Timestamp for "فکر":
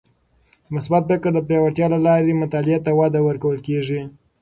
1.09-1.31